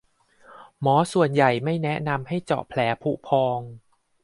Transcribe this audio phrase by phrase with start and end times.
[0.81, 3.59] หมอส่วนใหญ่ไม่แนะนำให้เจาะแผลผุพอง